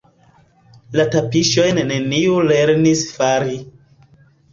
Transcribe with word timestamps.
La 0.99 1.03
tapiŝojn 1.15 1.79
neniu 1.91 2.39
lernis 2.53 3.05
fari. 3.19 3.55